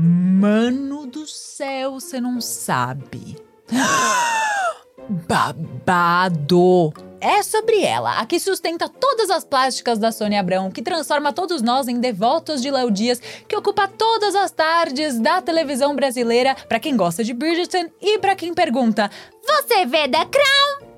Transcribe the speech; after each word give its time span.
Mano 0.00 1.06
do 1.06 1.26
céu, 1.26 1.94
você 1.94 2.20
não 2.20 2.40
sabe. 2.40 3.36
Babado! 5.26 6.92
É 7.20 7.42
sobre 7.42 7.82
ela, 7.82 8.20
a 8.20 8.24
que 8.24 8.38
sustenta 8.38 8.88
todas 8.88 9.28
as 9.28 9.42
plásticas 9.42 9.98
da 9.98 10.12
Sônia 10.12 10.38
Abrão, 10.38 10.70
que 10.70 10.82
transforma 10.82 11.32
todos 11.32 11.62
nós 11.62 11.88
em 11.88 11.98
devotos 11.98 12.62
de 12.62 12.70
Léo 12.70 12.92
Dias, 12.92 13.20
que 13.48 13.56
ocupa 13.56 13.88
todas 13.88 14.36
as 14.36 14.52
tardes 14.52 15.18
da 15.18 15.42
televisão 15.42 15.96
brasileira, 15.96 16.54
para 16.68 16.78
quem 16.78 16.96
gosta 16.96 17.24
de 17.24 17.34
Bridgerton 17.34 17.90
e 18.00 18.20
para 18.20 18.36
quem 18.36 18.54
pergunta: 18.54 19.10
Você 19.44 19.84
vê 19.84 20.06
The 20.08 20.26
Crown? 20.26 20.88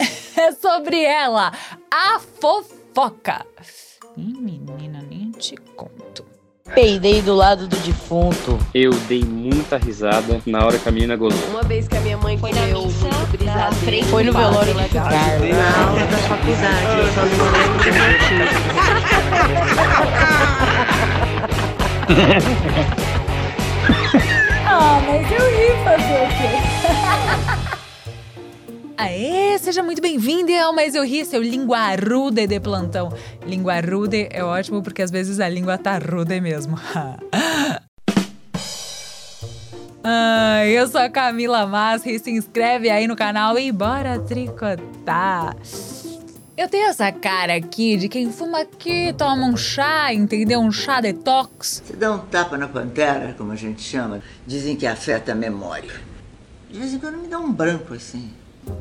é 0.36 0.50
sobre 0.50 1.00
ela, 1.00 1.52
a 1.88 2.18
fofoca. 2.18 3.46
Ih, 4.16 4.34
menina, 4.34 5.00
nem 5.08 5.30
te 5.30 5.56
conto. 5.76 6.07
Peidei 6.74 7.22
do 7.22 7.34
lado 7.34 7.66
do 7.66 7.76
defunto. 7.78 8.58
Eu 8.74 8.90
dei 9.08 9.24
muita 9.24 9.76
risada 9.76 10.40
na 10.46 10.64
hora 10.64 10.78
que 10.78 10.88
a 10.88 10.92
menina 10.92 11.16
gozou. 11.16 11.38
Uma 11.50 11.62
vez 11.62 11.88
que 11.88 11.96
a 11.96 12.00
minha 12.00 12.16
mãe 12.16 12.36
foi 12.38 12.50
comeu 12.50 12.82
muito 12.82 13.38
brisadeiro. 13.38 14.06
Foi 14.06 14.22
no 14.24 14.32
velório 14.32 14.72
de 14.72 14.78
legal. 14.80 15.08
Carlos. 15.08 15.50
Na 15.50 15.86
aula 15.86 16.06
da 16.06 16.18
faculdade, 16.18 16.98
eu 16.98 17.08
só 17.14 17.24
não 17.24 17.50
lembro 17.52 17.78
do 17.78 17.92
motivo. 17.98 18.58
Ah, 24.70 25.00
mas 25.06 25.30
eu 25.32 25.38
ri 25.38 25.68
fazer 25.82 26.20
o 26.22 26.28
quê? 26.28 27.54
Aê, 29.00 29.56
seja 29.60 29.80
muito 29.80 30.02
bem-vindo 30.02 30.50
ao 30.54 30.74
Mais 30.74 30.92
Eu 30.92 31.04
Ri, 31.04 31.24
seu 31.24 31.40
linguarude 31.40 32.48
de 32.48 32.58
plantão. 32.58 33.12
Linguarude 33.46 34.26
é 34.28 34.42
ótimo 34.42 34.82
porque 34.82 35.02
às 35.02 35.10
vezes 35.12 35.38
a 35.38 35.48
língua 35.48 35.78
tá 35.78 35.96
rude 35.98 36.40
mesmo. 36.40 36.76
Ah, 40.10 40.64
eu 40.64 40.88
sou 40.88 41.02
a 41.02 41.10
Camila 41.10 41.66
Masri, 41.66 42.18
se 42.18 42.30
inscreve 42.30 42.88
aí 42.88 43.06
no 43.06 43.14
canal 43.14 43.58
e 43.58 43.70
bora 43.70 44.18
tricotar. 44.18 45.54
Eu 46.56 46.66
tenho 46.66 46.86
essa 46.86 47.12
cara 47.12 47.56
aqui 47.56 47.96
de 47.96 48.08
quem 48.08 48.32
fuma 48.32 48.60
aqui, 48.60 49.12
toma 49.18 49.44
um 49.44 49.56
chá, 49.56 50.14
entendeu? 50.14 50.60
Um 50.60 50.72
chá 50.72 51.02
detox. 51.02 51.82
Você 51.84 51.94
dá 51.94 52.12
um 52.12 52.20
tapa 52.20 52.56
na 52.56 52.68
pantera, 52.68 53.34
como 53.36 53.52
a 53.52 53.56
gente 53.56 53.82
chama, 53.82 54.22
dizem 54.46 54.76
que 54.76 54.86
afeta 54.86 55.32
a 55.32 55.34
memória. 55.34 55.92
De 56.70 56.78
vez 56.78 56.94
em 56.94 56.98
quando 56.98 57.18
me 57.18 57.28
dá 57.28 57.38
um 57.38 57.52
branco 57.52 57.92
assim. 57.92 58.30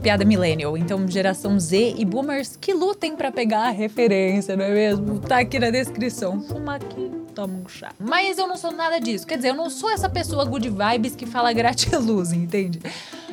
Piada 0.02 0.24
millennial, 0.24 0.78
então 0.78 1.08
geração 1.08 1.60
Z 1.60 1.96
e 1.98 2.06
boomers 2.06 2.56
que 2.56 2.74
lutem 2.74 3.16
pra 3.16 3.32
pegar 3.32 3.68
a 3.68 3.72
referência, 3.72 4.56
não 4.56 4.66
é 4.66 4.72
mesmo? 4.72 5.20
Tá 5.20 5.40
aqui 5.40 5.60
na 5.60 5.70
descrição. 5.70 6.42
Fuma 6.42 6.76
aqui, 6.76 7.12
toma 7.34 7.54
um 7.54 7.68
chá. 7.68 7.94
Mas 8.00 8.38
eu 8.38 8.48
não 8.48 8.58
sou 8.58 8.72
nada 8.72 9.00
disso. 9.00 9.26
Quer 9.26 9.38
dizer, 9.38 9.50
eu 9.50 9.56
não 9.56 9.70
sou 9.70 9.90
essa 9.90 10.10
pessoa 10.10 10.46
good 10.46 10.70
vibes 10.70 11.16
que 11.16 11.26
fala 11.26 11.52
gratiluz, 11.54 12.32
entende? 12.34 12.80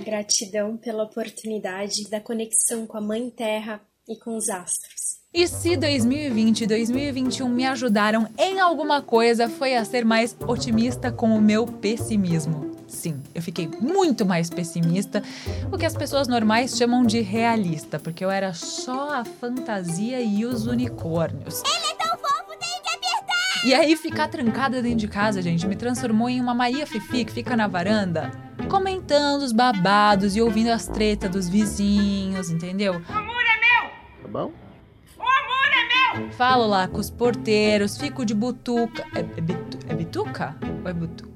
Gratidão 0.04 0.76
pela 0.76 1.04
oportunidade 1.04 2.08
da 2.10 2.20
conexão 2.20 2.86
com 2.86 2.96
a 2.96 3.00
Mãe 3.00 3.30
Terra 3.30 3.80
e 4.08 4.16
com 4.18 4.36
os 4.36 4.48
astros. 4.48 5.14
E 5.32 5.48
se 5.48 5.76
2020 5.76 6.60
e 6.60 6.66
2021 6.68 7.48
me 7.48 7.66
ajudaram 7.66 8.28
em 8.38 8.60
alguma 8.60 9.02
coisa, 9.02 9.48
foi 9.48 9.74
a 9.74 9.84
ser 9.84 10.04
mais 10.04 10.36
otimista 10.46 11.10
com 11.10 11.36
o 11.36 11.42
meu 11.42 11.66
pessimismo. 11.66 12.83
Sim, 12.94 13.20
eu 13.34 13.42
fiquei 13.42 13.68
muito 13.80 14.24
mais 14.24 14.48
pessimista, 14.48 15.20
o 15.70 15.76
que 15.76 15.84
as 15.84 15.96
pessoas 15.96 16.28
normais 16.28 16.76
chamam 16.76 17.04
de 17.04 17.20
realista, 17.20 17.98
porque 17.98 18.24
eu 18.24 18.30
era 18.30 18.54
só 18.54 19.16
a 19.16 19.24
fantasia 19.24 20.20
e 20.20 20.44
os 20.44 20.66
unicórnios. 20.66 21.60
Ele 21.66 21.92
é 21.92 21.94
tão 21.96 22.16
fofo, 22.16 22.50
tem 22.50 22.80
que 22.82 22.88
apertar! 22.88 23.66
E 23.66 23.74
aí, 23.74 23.96
ficar 23.96 24.28
trancada 24.28 24.80
dentro 24.80 24.98
de 24.98 25.08
casa, 25.08 25.42
gente, 25.42 25.66
me 25.66 25.74
transformou 25.74 26.30
em 26.30 26.40
uma 26.40 26.54
Maria 26.54 26.86
Fifi 26.86 27.24
que 27.24 27.32
fica 27.32 27.56
na 27.56 27.66
varanda, 27.66 28.30
comentando 28.70 29.42
os 29.42 29.50
babados 29.52 30.36
e 30.36 30.40
ouvindo 30.40 30.68
as 30.68 30.86
tretas 30.86 31.30
dos 31.30 31.48
vizinhos, 31.48 32.48
entendeu? 32.48 33.02
O 33.08 33.12
amor 33.12 33.42
é 33.42 33.60
meu! 33.60 33.90
Tá 34.22 34.28
bom? 34.28 34.52
O 35.18 35.22
amor 35.22 36.14
é 36.14 36.20
meu! 36.20 36.32
Falo 36.32 36.66
lá 36.66 36.86
com 36.86 36.98
os 36.98 37.10
porteiros, 37.10 37.98
fico 37.98 38.24
de 38.24 38.34
butuca. 38.34 39.04
É, 39.14 39.18
é, 39.18 39.40
bitu, 39.40 39.78
é 39.88 39.94
bituca? 39.94 40.56
Ou 40.82 40.88
é 40.88 40.92
butuca? 40.92 41.33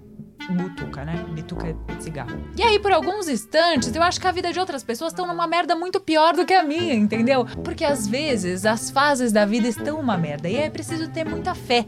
Butuca, 0.51 1.05
né? 1.05 1.25
Bituca 1.31 1.69
é 1.69 1.95
de 1.95 2.03
cigarro. 2.03 2.41
E 2.57 2.63
aí, 2.63 2.79
por 2.79 2.93
alguns 2.93 3.29
instantes, 3.29 3.95
eu 3.95 4.03
acho 4.03 4.21
que 4.21 4.27
a 4.27 4.33
vida 4.33 4.53
de 4.53 4.59
outras 4.59 4.83
pessoas 4.83 5.13
estão 5.13 5.27
numa 5.27 5.47
merda 5.47 5.77
muito 5.77 6.01
pior 6.01 6.35
do 6.35 6.47
que 6.47 6.55
a 6.55 6.63
minha, 6.63 6.95
entendeu? 6.95 7.45
Porque 7.63 7.85
às 7.85 8.07
vezes 8.07 8.65
as 8.65 8.91
fases 8.91 9.33
da 9.33 9.45
vida 9.45 9.69
estão 9.69 10.01
uma 10.01 10.17
merda 10.17 10.49
e 10.49 10.57
é 10.57 10.71
preciso 10.71 11.09
ter 11.11 11.25
muita 11.25 11.55
fé. 11.55 11.85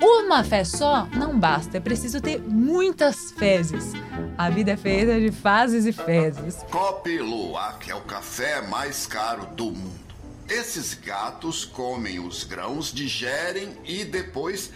Uma 0.00 0.44
fé 0.44 0.62
só 0.62 1.08
não 1.12 1.38
basta, 1.38 1.76
é 1.76 1.80
preciso 1.80 2.20
ter 2.20 2.40
muitas 2.40 3.32
fezes. 3.32 3.92
A 4.36 4.48
vida 4.48 4.70
é 4.70 4.76
feita 4.76 5.18
de 5.20 5.32
fases 5.32 5.86
e 5.86 5.92
fezes. 5.92 6.56
Cope 6.70 7.18
Luwak 7.18 7.86
que 7.86 7.90
é 7.90 7.94
o 7.94 8.00
café 8.02 8.62
mais 8.62 9.06
caro 9.06 9.46
do 9.56 9.66
mundo. 9.66 10.08
Esses 10.48 10.94
gatos 10.94 11.64
comem 11.64 12.20
os 12.20 12.44
grãos, 12.44 12.92
digerem 12.92 13.76
e 13.84 14.04
depois 14.04 14.70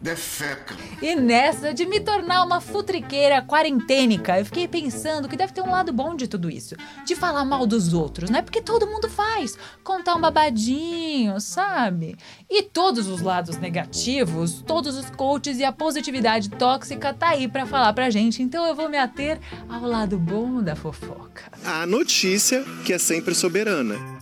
defecam. 0.00 0.76
E 1.00 1.14
nessa 1.14 1.72
de 1.72 1.86
me 1.86 2.00
tornar 2.00 2.44
uma 2.44 2.60
futriqueira 2.60 3.42
quarentênica, 3.42 4.38
eu 4.38 4.44
fiquei 4.44 4.68
pensando 4.68 5.28
que 5.28 5.36
deve 5.36 5.52
ter 5.52 5.62
um 5.62 5.70
lado 5.70 5.92
bom 5.92 6.14
de 6.14 6.28
tudo 6.28 6.50
isso. 6.50 6.76
De 7.04 7.14
falar 7.14 7.44
mal 7.44 7.66
dos 7.66 7.92
outros, 7.92 8.30
né? 8.30 8.42
Porque 8.42 8.60
todo 8.60 8.86
mundo 8.86 9.08
faz. 9.08 9.56
Contar 9.82 10.14
um 10.14 10.20
babadinho, 10.20 11.40
sabe? 11.40 12.16
E 12.48 12.62
todos 12.62 13.08
os 13.08 13.20
lados 13.20 13.56
negativos, 13.56 14.62
todos 14.62 14.96
os 14.96 15.10
coaches 15.10 15.58
e 15.58 15.64
a 15.64 15.72
positividade 15.72 16.50
tóxica 16.50 17.12
tá 17.12 17.30
aí 17.30 17.48
pra 17.48 17.66
falar 17.66 17.92
pra 17.92 18.10
gente. 18.10 18.42
Então 18.42 18.66
eu 18.66 18.74
vou 18.74 18.88
me 18.88 18.98
ater 18.98 19.40
ao 19.68 19.82
lado 19.82 20.18
bom 20.18 20.62
da 20.62 20.76
fofoca. 20.76 21.44
A 21.64 21.86
notícia 21.86 22.64
que 22.84 22.92
é 22.92 22.98
sempre 22.98 23.34
soberana. 23.34 24.15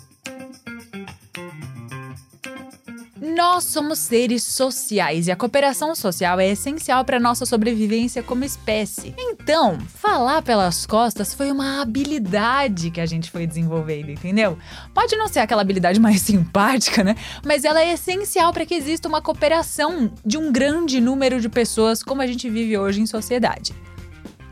Nós 3.34 3.64
somos 3.64 3.98
seres 3.98 4.44
sociais 4.44 5.26
e 5.26 5.32
a 5.32 5.34
cooperação 5.34 5.92
social 5.96 6.38
é 6.38 6.50
essencial 6.50 7.04
para 7.04 7.18
nossa 7.18 7.44
sobrevivência 7.44 8.22
como 8.22 8.44
espécie. 8.44 9.12
Então, 9.18 9.76
falar 9.88 10.40
pelas 10.40 10.86
costas 10.86 11.34
foi 11.34 11.50
uma 11.50 11.82
habilidade 11.82 12.92
que 12.92 13.00
a 13.00 13.06
gente 13.06 13.32
foi 13.32 13.44
desenvolvendo, 13.44 14.10
entendeu? 14.10 14.56
Pode 14.94 15.16
não 15.16 15.26
ser 15.26 15.40
aquela 15.40 15.62
habilidade 15.62 15.98
mais 15.98 16.20
simpática, 16.22 17.02
né? 17.02 17.16
Mas 17.44 17.64
ela 17.64 17.82
é 17.82 17.94
essencial 17.94 18.52
para 18.52 18.64
que 18.64 18.74
exista 18.74 19.08
uma 19.08 19.20
cooperação 19.20 20.12
de 20.24 20.38
um 20.38 20.52
grande 20.52 21.00
número 21.00 21.40
de 21.40 21.48
pessoas 21.48 22.04
como 22.04 22.22
a 22.22 22.28
gente 22.28 22.48
vive 22.48 22.78
hoje 22.78 23.00
em 23.00 23.06
sociedade. 23.06 23.74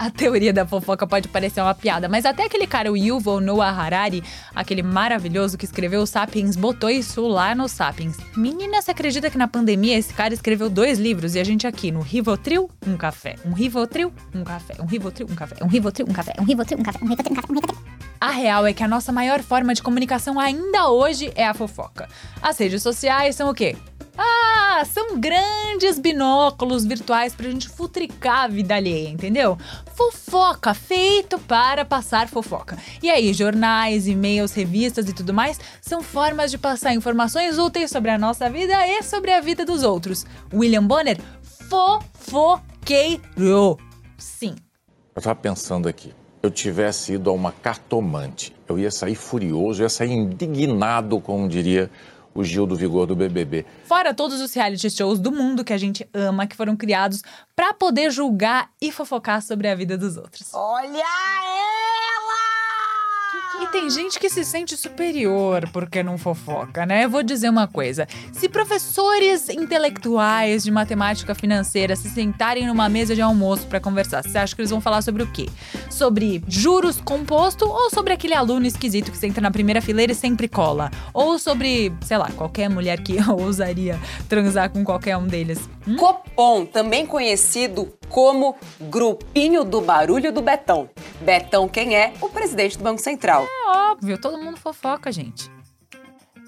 A 0.02 0.10
teoria 0.10 0.52
da 0.52 0.66
fofoca 0.66 1.06
pode 1.06 1.28
parecer 1.28 1.60
uma 1.60 1.76
piada, 1.76 2.08
mas 2.08 2.26
até 2.26 2.42
aquele 2.42 2.66
cara, 2.66 2.90
o 2.90 2.96
Yuval 2.96 3.40
Noah 3.40 3.70
Harari, 3.70 4.20
aquele 4.52 4.82
maravilhoso 4.82 5.56
que 5.56 5.64
escreveu 5.64 6.02
o 6.02 6.06
Sapiens, 6.08 6.56
botou 6.56 6.90
isso 6.90 7.24
lá 7.28 7.54
no 7.54 7.68
Sapiens. 7.68 8.16
Menina, 8.36 8.82
você 8.82 8.90
acredita 8.90 9.30
que 9.30 9.38
na 9.38 9.46
pandemia 9.46 9.96
esse 9.96 10.12
cara 10.12 10.34
escreveu 10.34 10.68
dois 10.68 10.98
livros 10.98 11.36
e 11.36 11.38
a 11.38 11.44
gente 11.44 11.68
aqui 11.68 11.92
no 11.92 12.00
Rivotril, 12.00 12.68
um 12.84 12.96
café, 12.96 13.36
um 13.46 13.52
Rivotril, 13.52 14.12
um 14.34 14.42
café, 14.42 14.74
um 14.80 14.86
Rivotril, 14.86 15.28
um 15.30 15.36
café, 15.36 15.54
um 15.62 15.68
Rivotril, 15.68 16.06
um 16.08 16.12
café, 16.12 16.34
um 16.40 16.44
Rivotril, 16.44 16.78
um 16.78 16.82
café, 16.82 16.98
um 17.00 17.06
Rivotril, 17.06 17.30
um 17.30 17.36
café, 17.36 17.52
um 17.52 17.54
Rivotril. 17.54 17.82
A 18.20 18.30
real 18.30 18.66
é 18.66 18.72
que 18.72 18.82
a 18.82 18.88
nossa 18.88 19.12
maior 19.12 19.40
forma 19.40 19.72
de 19.72 19.82
comunicação 19.82 20.38
ainda 20.40 20.88
hoje 20.88 21.32
é 21.36 21.46
a 21.46 21.54
fofoca. 21.54 22.08
As 22.40 22.58
redes 22.58 22.82
sociais 22.82 23.36
são 23.36 23.50
o 23.50 23.54
quê? 23.54 23.76
Ah, 24.16 24.84
são 24.84 25.18
grandes 25.18 25.98
binóculos 25.98 26.84
virtuais 26.84 27.34
pra 27.34 27.48
gente 27.48 27.68
futricar 27.68 28.44
a 28.44 28.48
vida 28.48 28.74
alheia, 28.74 29.08
entendeu? 29.08 29.56
Fofoca, 29.94 30.74
feito 30.74 31.38
para 31.38 31.84
passar 31.84 32.28
fofoca. 32.28 32.76
E 33.02 33.10
aí, 33.10 33.32
jornais, 33.32 34.06
e-mails, 34.06 34.52
revistas 34.52 35.08
e 35.08 35.12
tudo 35.12 35.32
mais 35.32 35.58
são 35.80 36.02
formas 36.02 36.50
de 36.50 36.58
passar 36.58 36.92
informações 36.94 37.58
úteis 37.58 37.90
sobre 37.90 38.10
a 38.10 38.18
nossa 38.18 38.50
vida 38.50 38.86
e 38.86 39.02
sobre 39.02 39.32
a 39.32 39.40
vida 39.40 39.64
dos 39.64 39.82
outros. 39.82 40.26
William 40.52 40.86
Bonner, 40.86 41.18
fofoqueiro. 41.70 43.18
Sim. 44.18 44.54
Eu 45.14 45.22
tava 45.22 45.36
pensando 45.36 45.88
aqui. 45.88 46.14
Eu 46.42 46.50
tivesse 46.50 47.12
ido 47.12 47.30
a 47.30 47.32
uma 47.32 47.52
cartomante, 47.52 48.52
eu 48.68 48.76
ia 48.76 48.90
sair 48.90 49.14
furioso, 49.14 49.80
eu 49.80 49.84
ia 49.84 49.88
sair 49.88 50.10
indignado, 50.10 51.20
como 51.20 51.48
diria 51.48 51.88
o 52.34 52.44
Gil 52.44 52.66
do 52.66 52.76
Vigor 52.76 53.06
do 53.06 53.16
BBB. 53.16 53.64
Fora 53.84 54.14
todos 54.14 54.40
os 54.40 54.52
reality 54.54 54.90
shows 54.90 55.18
do 55.18 55.32
mundo 55.32 55.64
que 55.64 55.72
a 55.72 55.78
gente 55.78 56.08
ama, 56.12 56.46
que 56.46 56.56
foram 56.56 56.76
criados 56.76 57.22
para 57.54 57.72
poder 57.74 58.10
julgar 58.10 58.70
e 58.80 58.90
fofocar 58.90 59.42
sobre 59.42 59.68
a 59.68 59.74
vida 59.74 59.96
dos 59.98 60.16
outros. 60.16 60.52
Olha 60.54 60.88
ela! 60.96 62.11
E 63.60 63.66
tem 63.66 63.90
gente 63.90 64.18
que 64.18 64.30
se 64.30 64.44
sente 64.44 64.76
superior 64.76 65.68
porque 65.72 66.02
não 66.02 66.16
fofoca, 66.16 66.86
né? 66.86 67.04
Eu 67.04 67.10
vou 67.10 67.22
dizer 67.22 67.50
uma 67.50 67.68
coisa: 67.68 68.08
se 68.32 68.48
professores 68.48 69.48
intelectuais 69.48 70.62
de 70.62 70.70
matemática 70.70 71.34
financeira 71.34 71.94
se 71.94 72.08
sentarem 72.08 72.66
numa 72.66 72.88
mesa 72.88 73.14
de 73.14 73.20
almoço 73.20 73.66
para 73.66 73.80
conversar, 73.80 74.22
você 74.22 74.38
acha 74.38 74.54
que 74.54 74.60
eles 74.60 74.70
vão 74.70 74.80
falar 74.80 75.02
sobre 75.02 75.22
o 75.22 75.26
quê? 75.26 75.48
Sobre 75.90 76.42
juros 76.48 77.00
composto 77.00 77.66
ou 77.66 77.90
sobre 77.90 78.12
aquele 78.12 78.34
aluno 78.34 78.66
esquisito 78.66 79.10
que 79.10 79.18
senta 79.18 79.40
na 79.40 79.50
primeira 79.50 79.82
fileira 79.82 80.12
e 80.12 80.14
sempre 80.14 80.48
cola? 80.48 80.90
Ou 81.12 81.38
sobre, 81.38 81.92
sei 82.02 82.16
lá, 82.16 82.30
qualquer 82.30 82.70
mulher 82.70 83.00
que 83.02 83.16
ousaria 83.30 83.98
transar 84.28 84.70
com 84.70 84.82
qualquer 84.82 85.16
um 85.16 85.26
deles? 85.26 85.68
Copom, 85.98 86.64
também 86.64 87.06
conhecido 87.06 87.92
como 88.08 88.56
Grupinho 88.80 89.64
do 89.64 89.80
Barulho 89.80 90.32
do 90.32 90.42
Betão. 90.42 90.88
Betão 91.20 91.68
quem 91.68 91.96
é? 91.96 92.12
O 92.20 92.28
presidente 92.28 92.78
do 92.78 92.84
Banco 92.84 93.00
Central. 93.00 93.44
É 93.44 93.90
óbvio, 93.90 94.20
todo 94.20 94.38
mundo 94.38 94.58
fofoca, 94.58 95.10
gente. 95.10 95.50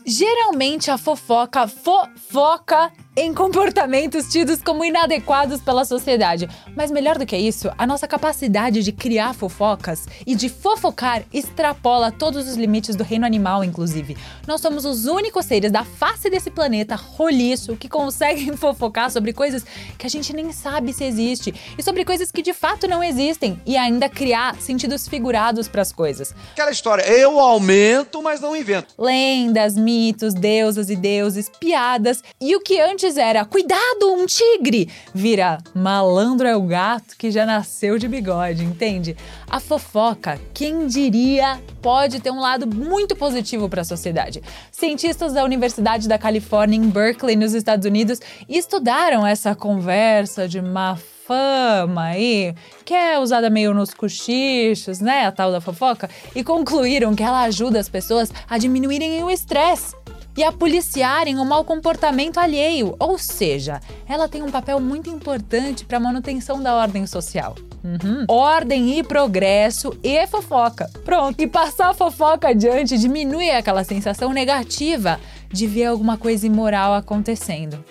Geralmente 0.07 0.91
a 0.91 0.99
fofoca 0.99 1.67
fofoca 1.67 2.93
em 3.17 3.33
comportamentos 3.33 4.29
tidos 4.29 4.61
como 4.61 4.85
inadequados 4.85 5.61
pela 5.61 5.85
sociedade. 5.85 6.49
Mas 6.75 6.91
melhor 6.91 7.17
do 7.17 7.25
que 7.25 7.37
isso, 7.37 7.71
a 7.79 7.87
nossa 7.87 8.09
capacidade 8.09 8.83
de 8.83 8.91
criar 8.91 9.35
fofocas 9.35 10.07
e 10.27 10.35
de 10.35 10.49
fofocar 10.49 11.23
extrapola 11.33 12.11
todos 12.11 12.49
os 12.49 12.57
limites 12.57 12.97
do 12.97 13.05
reino 13.05 13.25
animal, 13.25 13.63
inclusive. 13.63 14.17
Nós 14.49 14.61
somos 14.61 14.85
os 14.85 15.07
únicos 15.07 15.47
seres 15.47 15.71
da 15.71 15.85
face 15.85 16.29
desse 16.29 16.51
planeta 16.51 16.97
roliço 16.97 17.77
que 17.77 17.89
conseguem 17.89 18.55
fofocar 18.59 19.11
sobre 19.13 19.33
coisas 19.33 19.65
que 19.97 20.07
a 20.07 20.11
gente 20.11 20.33
nem 20.33 20.51
sabe 20.51 20.93
se 20.93 21.05
existe 21.05 21.55
e 21.79 21.83
sobre 21.83 22.05
coisas 22.05 22.33
que 22.33 22.43
de 22.43 22.53
fato 22.53 22.89
não 22.89 23.03
existem 23.03 23.61
e 23.65 23.77
ainda 23.77 24.09
criar 24.09 24.57
sentidos 24.57 25.07
figurados 25.07 25.69
para 25.69 25.83
as 25.83 25.93
coisas. 25.93 26.35
Aquela 26.53 26.73
história, 26.73 27.03
eu 27.03 27.39
aumento, 27.39 28.21
mas 28.21 28.41
não 28.41 28.57
invento. 28.57 28.93
Lendas, 28.99 29.77
mitos, 29.77 30.35
deusas 30.35 30.91
e 30.91 30.97
deuses, 30.97 31.49
piadas 31.61 32.21
e 32.41 32.57
o 32.57 32.61
que 32.61 32.81
antes 32.81 33.04
antes 33.05 33.19
era 33.19 33.45
cuidado, 33.45 34.15
um 34.15 34.25
tigre, 34.25 34.89
vira 35.13 35.59
malandro 35.75 36.49
é 36.49 36.57
o 36.57 36.63
gato 36.63 37.17
que 37.19 37.31
já 37.31 37.45
nasceu 37.45 37.99
de 37.99 38.09
bigode, 38.09 38.65
entende? 38.65 39.15
A 39.49 39.61
fofoca, 39.61 40.41
quem 40.55 40.87
diria, 40.87 41.61
pode 41.83 42.19
ter 42.21 42.31
um 42.31 42.41
lado 42.41 42.67
muito 42.67 43.15
positivo 43.15 43.69
para 43.69 43.83
a 43.83 43.85
sociedade. 43.85 44.43
Cientistas 44.73 45.35
da 45.35 45.45
Universidade 45.45 46.09
da 46.09 46.17
Califórnia 46.17 46.79
em 46.79 46.89
Berkeley, 46.89 47.37
nos 47.37 47.53
Estados 47.53 47.85
Unidos, 47.85 48.21
estudaram 48.49 49.27
essa 49.27 49.55
conversa 49.55 50.49
de 50.49 50.63
má 50.63 50.97
fama 51.27 52.05
aí, 52.05 52.55
que 52.87 52.95
é 52.95 53.19
usada 53.19 53.51
meio 53.51 53.75
nos 53.75 53.93
cochichos, 53.93 55.01
né, 55.01 55.27
a 55.27 55.33
tal 55.33 55.53
da 55.53 55.61
fofoca, 55.61 56.09
e 56.35 56.43
concluíram 56.43 57.15
que 57.15 57.23
ela 57.23 57.43
ajuda 57.43 57.79
as 57.79 57.89
pessoas 57.89 58.33
a 58.49 58.57
diminuírem 58.57 59.23
o 59.23 59.31
estresse 59.31 59.95
e 60.37 60.43
a 60.43 60.53
policiarem 60.53 61.39
o 61.39 61.45
mau 61.45 61.65
comportamento 61.65 62.39
alheio, 62.39 62.95
ou 62.99 63.19
seja, 63.19 63.81
ela 64.09 64.29
tem 64.29 64.43
um 64.43 64.51
papel 64.51 64.81
muito 64.81 65.09
importante 65.09 65.85
para 65.85 65.99
a 65.99 66.01
manutenção 66.01 66.63
da 66.63 66.75
ordem 66.75 67.07
social. 67.07 67.55
Uhum. 67.85 68.25
Ordem 68.29 68.99
e 68.99 69.03
progresso 69.03 69.97
e 70.03 70.27
fofoca. 70.27 70.91
Pronto. 71.05 71.39
E 71.41 71.47
passar 71.47 71.91
a 71.91 71.95
fofoca 71.95 72.49
adiante 72.49 72.97
diminui 72.97 73.51
aquela 73.51 73.85
sensação 73.85 74.33
negativa 74.33 75.21
de 75.53 75.67
ver 75.67 75.87
alguma 75.87 76.17
coisa 76.17 76.47
imoral 76.47 76.95
acontecendo 76.95 77.85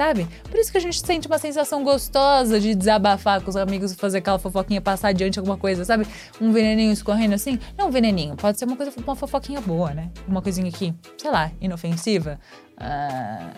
sabe? 0.00 0.26
Por 0.44 0.58
isso 0.58 0.72
que 0.72 0.78
a 0.78 0.80
gente 0.80 0.98
sente 0.98 1.26
uma 1.26 1.36
sensação 1.36 1.84
gostosa 1.84 2.58
de 2.58 2.74
desabafar 2.74 3.42
com 3.42 3.50
os 3.50 3.56
amigos, 3.56 3.92
fazer 3.92 4.18
aquela 4.18 4.38
fofoquinha, 4.38 4.80
passar 4.80 5.08
adiante 5.08 5.38
alguma 5.38 5.58
coisa, 5.58 5.84
sabe? 5.84 6.06
Um 6.40 6.52
veneninho 6.52 6.90
escorrendo 6.90 7.34
assim. 7.34 7.58
Não 7.76 7.88
um 7.88 7.90
veneninho, 7.90 8.34
pode 8.34 8.58
ser 8.58 8.64
uma 8.64 8.76
coisa, 8.76 8.90
uma 8.96 9.14
fofoquinha 9.14 9.60
boa, 9.60 9.92
né? 9.92 10.10
Uma 10.26 10.40
coisinha 10.40 10.70
aqui, 10.70 10.94
sei 11.18 11.30
lá, 11.30 11.52
inofensiva. 11.60 12.40
Ah. 12.78 13.50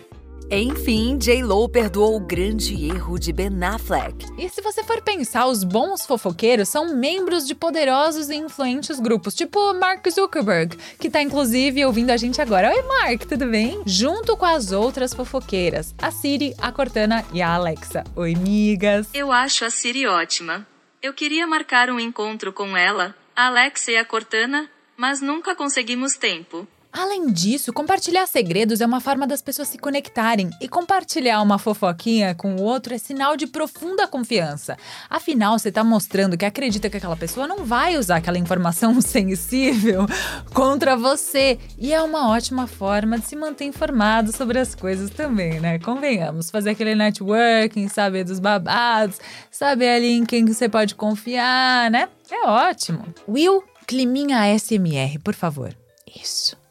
Enfim, 0.49 1.17
J-Lo 1.17 1.67
perdoou 1.69 2.15
o 2.15 2.19
grande 2.19 2.85
erro 2.85 3.17
de 3.17 3.31
Ben 3.31 3.63
Affleck. 3.63 4.25
E 4.37 4.47
se 4.49 4.61
você 4.61 4.83
for 4.83 5.01
pensar, 5.01 5.47
os 5.47 5.63
bons 5.63 6.05
fofoqueiros 6.05 6.69
são 6.69 6.95
membros 6.95 7.47
de 7.47 7.55
poderosos 7.55 8.29
e 8.29 8.35
influentes 8.35 8.99
grupos, 8.99 9.33
tipo 9.33 9.73
Mark 9.73 10.07
Zuckerberg, 10.09 10.77
que 10.99 11.09
tá 11.09 11.21
inclusive 11.21 11.85
ouvindo 11.85 12.11
a 12.11 12.17
gente 12.17 12.41
agora. 12.41 12.69
Oi, 12.69 12.81
Mark, 12.83 13.23
tudo 13.25 13.47
bem? 13.47 13.81
Junto 13.85 14.37
com 14.37 14.45
as 14.45 14.71
outras 14.71 15.13
fofoqueiras, 15.13 15.93
a 16.01 16.11
Siri, 16.11 16.53
a 16.59 16.71
Cortana 16.71 17.25
e 17.33 17.41
a 17.41 17.53
Alexa. 17.53 18.03
Oi, 18.15 18.35
migas. 18.35 19.07
Eu 19.13 19.31
acho 19.31 19.65
a 19.65 19.69
Siri 19.69 20.07
ótima. 20.07 20.67
Eu 21.01 21.13
queria 21.13 21.45
marcar 21.45 21.89
um 21.89 21.99
encontro 21.99 22.53
com 22.53 22.77
ela, 22.77 23.15
a 23.35 23.47
Alexa 23.47 23.91
e 23.91 23.97
a 23.97 24.05
Cortana, 24.05 24.69
mas 24.95 25.21
nunca 25.21 25.55
conseguimos 25.55 26.15
tempo. 26.15 26.67
Além 26.93 27.31
disso, 27.31 27.73
compartilhar 27.73 28.27
segredos 28.27 28.79
é 28.79 28.85
uma 28.85 29.01
forma 29.01 29.25
das 29.25 29.41
pessoas 29.41 29.67
se 29.67 29.79
conectarem 29.79 30.51
e 30.61 30.67
compartilhar 30.67 31.41
uma 31.41 31.57
fofoquinha 31.57 32.35
com 32.35 32.55
o 32.55 32.61
outro 32.61 32.93
é 32.93 32.99
sinal 32.99 33.35
de 33.35 33.47
profunda 33.47 34.07
confiança. 34.07 34.77
Afinal, 35.09 35.57
você 35.57 35.69
está 35.69 35.83
mostrando 35.83 36.37
que 36.37 36.45
acredita 36.45 36.91
que 36.91 36.97
aquela 36.97 37.15
pessoa 37.15 37.47
não 37.47 37.65
vai 37.65 37.97
usar 37.97 38.17
aquela 38.17 38.37
informação 38.37 38.93
sensível 39.01 40.05
contra 40.53 40.95
você. 40.95 41.57
E 41.79 41.91
é 41.91 41.99
uma 41.99 42.29
ótima 42.29 42.67
forma 42.67 43.17
de 43.17 43.25
se 43.25 43.35
manter 43.35 43.65
informado 43.65 44.31
sobre 44.31 44.59
as 44.59 44.75
coisas 44.75 45.09
também, 45.09 45.59
né? 45.59 45.79
Convenhamos, 45.79 46.51
fazer 46.51 46.69
aquele 46.69 46.93
networking, 46.93 47.87
saber 47.87 48.23
dos 48.23 48.39
babados, 48.39 49.19
saber 49.49 49.89
ali 49.89 50.11
em 50.11 50.25
quem 50.25 50.45
você 50.45 50.69
pode 50.69 50.93
confiar, 50.93 51.89
né? 51.89 52.07
É 52.29 52.47
ótimo. 52.47 53.03
Will, 53.27 53.63
climinha 53.87 54.55
SMR, 54.55 55.17
por 55.23 55.33
favor. 55.33 55.75
Isso 56.15 56.62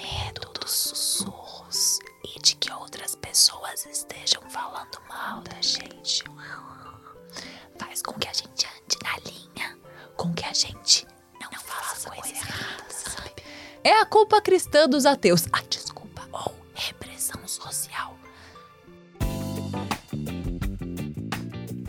medo 0.00 0.52
dos 0.58 0.70
sussurros 0.70 1.98
e 2.24 2.38
de 2.40 2.56
que 2.56 2.72
outras 2.72 3.14
pessoas 3.16 3.86
estejam 3.86 4.42
falando 4.50 4.98
mal 5.08 5.40
da 5.42 5.60
gente. 5.60 6.24
Faz 7.78 8.02
com 8.02 8.12
que 8.14 8.28
a 8.28 8.32
gente 8.32 8.66
ande 8.66 8.98
na 9.02 9.16
linha, 9.30 9.78
com 10.16 10.32
que 10.34 10.44
a 10.44 10.52
gente 10.52 11.06
não, 11.40 11.50
não 11.50 11.60
faça 11.60 12.10
coisa 12.10 12.34
errada, 12.34 12.84
sabe? 12.90 13.34
É 13.82 13.92
a 14.00 14.06
culpa 14.06 14.40
cristã 14.40 14.88
dos 14.88 15.06
ateus. 15.06 15.46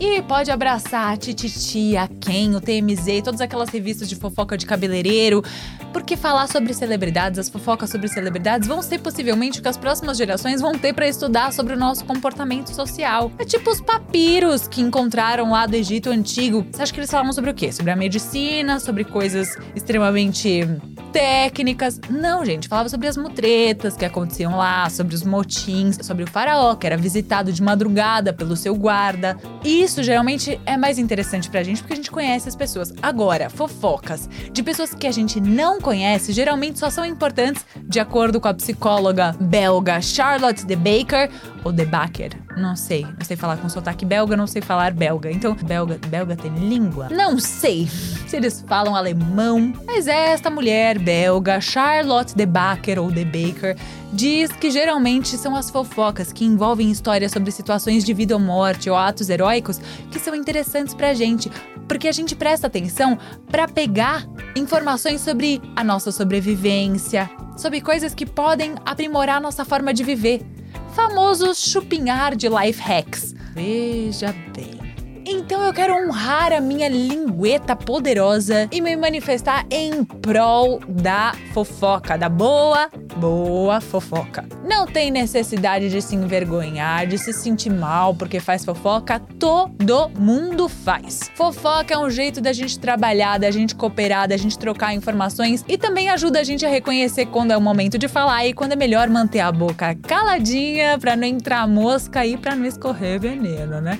E 0.04 0.20
pode 0.20 0.50
abraçar 0.50 1.12
a 1.12 1.16
Tititi, 1.16 1.96
a 1.96 2.08
Ken, 2.08 2.56
o 2.56 2.60
TMZ, 2.60 3.22
todas 3.22 3.40
aquelas 3.40 3.68
revistas 3.68 4.08
de 4.08 4.16
fofoca 4.16 4.58
de 4.58 4.66
cabeleireiro, 4.66 5.44
porque 5.92 6.16
falar 6.16 6.48
sobre 6.48 6.74
celebridades, 6.74 7.38
as 7.38 7.48
fofocas 7.48 7.88
sobre 7.88 8.08
celebridades 8.08 8.66
vão 8.66 8.82
ser 8.82 8.98
possivelmente 8.98 9.60
o 9.60 9.62
que 9.62 9.68
as 9.68 9.76
próximas 9.76 10.18
gerações 10.18 10.60
vão 10.60 10.72
ter 10.72 10.92
para 10.92 11.06
estudar 11.06 11.52
sobre 11.52 11.74
o 11.74 11.76
nosso 11.76 12.04
comportamento 12.04 12.74
social. 12.74 13.30
É 13.38 13.44
tipo 13.44 13.70
os 13.70 13.80
papiros 13.80 14.66
que 14.66 14.80
encontraram 14.80 15.52
lá 15.52 15.66
do 15.66 15.76
Egito 15.76 16.10
Antigo. 16.10 16.66
Você 16.72 16.82
acha 16.82 16.92
que 16.92 16.98
eles 16.98 17.10
falavam 17.10 17.32
sobre 17.32 17.50
o 17.50 17.54
quê? 17.54 17.70
Sobre 17.70 17.92
a 17.92 17.96
medicina, 17.96 18.80
sobre 18.80 19.04
coisas 19.04 19.56
extremamente 19.76 20.66
técnicas. 21.12 22.00
Não, 22.10 22.44
gente, 22.44 22.66
falava 22.66 22.88
sobre 22.88 23.06
as 23.06 23.16
mutretas 23.16 23.96
que 23.96 24.04
aconteciam 24.04 24.56
lá, 24.56 24.88
sobre 24.88 25.14
os 25.14 25.22
motins, 25.22 25.98
sobre 26.02 26.24
o 26.24 26.26
faraó 26.26 26.74
que 26.74 26.86
era 26.86 26.96
visitado 26.96 27.52
de 27.52 27.62
madrugada 27.62 28.32
pelo 28.32 28.56
seu 28.56 28.74
guarda. 28.74 29.36
Isso 29.62 29.91
geralmente 30.00 30.60
é 30.64 30.76
mais 30.76 30.96
interessante 30.96 31.50
pra 31.50 31.64
gente 31.64 31.82
porque 31.82 31.94
a 31.94 31.96
gente 31.96 32.10
conhece 32.10 32.48
as 32.48 32.54
pessoas. 32.54 32.94
Agora, 33.02 33.50
fofocas 33.50 34.30
de 34.52 34.62
pessoas 34.62 34.94
que 34.94 35.08
a 35.08 35.12
gente 35.12 35.40
não 35.40 35.80
conhece 35.80 36.32
geralmente 36.32 36.78
só 36.78 36.88
são 36.88 37.04
importantes 37.04 37.66
de 37.82 37.98
acordo 37.98 38.40
com 38.40 38.46
a 38.46 38.54
psicóloga 38.54 39.34
belga 39.40 40.00
Charlotte 40.00 40.64
de 40.64 40.76
Baker 40.76 41.28
ou 41.64 41.72
de 41.72 41.84
Baker. 41.84 42.30
Não 42.56 42.76
sei, 42.76 43.02
não 43.02 43.24
sei 43.24 43.36
falar 43.36 43.56
com 43.56 43.68
sotaque 43.68 44.04
belga, 44.04 44.36
não 44.36 44.46
sei 44.46 44.60
falar 44.60 44.92
belga. 44.92 45.30
Então, 45.30 45.54
belga, 45.54 45.98
belga 46.06 46.36
tem 46.36 46.52
língua? 46.54 47.08
Não 47.10 47.38
sei 47.38 47.88
se 48.26 48.36
eles 48.36 48.64
falam 48.66 48.94
alemão, 48.94 49.72
mas 49.86 50.06
esta 50.06 50.50
mulher 50.50 50.98
belga, 50.98 51.60
Charlotte 51.60 52.34
de 52.34 52.46
Baker 52.46 52.98
ou 53.00 53.10
de 53.10 53.24
Baker, 53.24 53.76
diz 54.12 54.52
que 54.52 54.70
geralmente 54.70 55.38
são 55.38 55.56
as 55.56 55.70
fofocas 55.70 56.32
que 56.32 56.44
envolvem 56.44 56.90
histórias 56.90 57.32
sobre 57.32 57.50
situações 57.50 58.04
de 58.04 58.12
vida 58.12 58.34
ou 58.34 58.40
morte 58.40 58.90
ou 58.90 58.96
atos 58.96 59.30
heróicos 59.30 59.80
que 60.10 60.18
são 60.18 60.34
interessantes 60.34 60.94
pra 60.94 61.14
gente, 61.14 61.50
porque 61.88 62.06
a 62.06 62.12
gente 62.12 62.36
presta 62.36 62.66
atenção 62.66 63.18
para 63.50 63.66
pegar 63.66 64.26
informações 64.54 65.22
sobre 65.22 65.62
a 65.74 65.82
nossa 65.82 66.12
sobrevivência, 66.12 67.30
sobre 67.56 67.80
coisas 67.80 68.14
que 68.14 68.26
podem 68.26 68.74
aprimorar 68.84 69.40
nossa 69.40 69.64
forma 69.64 69.94
de 69.94 70.04
viver. 70.04 70.51
Famoso 70.92 71.54
chupinhar 71.54 72.36
de 72.36 72.48
life 72.48 72.80
hacks. 72.80 73.34
Veja 73.54 74.34
bem. 74.54 74.82
Então 75.26 75.62
eu 75.62 75.72
quero 75.72 75.94
honrar 75.94 76.52
a 76.52 76.60
minha 76.60 76.88
lingueta 76.88 77.74
poderosa 77.74 78.68
e 78.70 78.80
me 78.80 78.94
manifestar 78.96 79.64
em 79.70 80.04
prol 80.04 80.80
da 80.86 81.32
fofoca, 81.54 82.18
da 82.18 82.28
boa, 82.28 82.90
boa 83.16 83.80
fofoca. 83.80 84.44
Não 84.64 84.86
tem 84.86 85.10
necessidade 85.10 85.88
de 85.88 86.00
se 86.00 86.14
envergonhar, 86.14 87.06
de 87.06 87.18
se 87.18 87.32
sentir 87.32 87.70
mal 87.70 88.14
porque 88.14 88.40
faz 88.40 88.64
fofoca, 88.64 89.20
todo 89.38 90.08
mundo 90.18 90.68
faz. 90.68 91.30
Fofoca 91.34 91.94
é 91.94 91.98
um 91.98 92.10
jeito 92.10 92.40
da 92.40 92.52
gente 92.52 92.78
trabalhar, 92.78 93.38
da 93.38 93.50
gente 93.50 93.74
cooperar, 93.74 94.28
da 94.28 94.36
gente 94.36 94.58
trocar 94.58 94.94
informações 94.94 95.64
e 95.68 95.78
também 95.78 96.10
ajuda 96.10 96.40
a 96.40 96.44
gente 96.44 96.64
a 96.64 96.68
reconhecer 96.68 97.26
quando 97.26 97.52
é 97.52 97.56
o 97.56 97.60
momento 97.60 97.98
de 97.98 98.08
falar 98.08 98.46
e 98.46 98.52
quando 98.52 98.72
é 98.72 98.76
melhor 98.76 99.08
manter 99.08 99.40
a 99.40 99.52
boca 99.52 99.94
caladinha 99.94 100.98
para 100.98 101.16
não 101.16 101.26
entrar 101.26 101.66
mosca 101.66 102.24
e 102.26 102.36
para 102.36 102.54
não 102.54 102.66
escorrer 102.66 103.20
veneno, 103.20 103.80
né? 103.80 103.98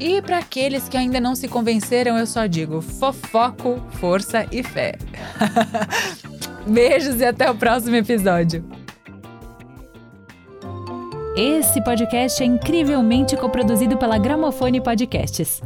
E 0.00 0.22
para 0.22 0.38
aqueles 0.38 0.88
que 0.88 0.96
ainda 0.96 1.20
não 1.20 1.34
se 1.34 1.46
convenceram, 1.46 2.16
eu 2.16 2.26
só 2.26 2.46
digo 2.46 2.80
fofoco, 2.80 3.82
força 4.00 4.46
e 4.50 4.62
fé. 4.62 4.94
Beijos 6.66 7.20
e 7.20 7.24
até 7.24 7.50
o 7.50 7.54
próximo 7.54 7.96
episódio. 7.96 8.64
Esse 11.36 11.82
podcast 11.82 12.42
é 12.42 12.46
incrivelmente 12.46 13.36
coproduzido 13.36 13.96
pela 13.96 14.18
Gramofone 14.18 14.80
Podcasts. 14.80 15.62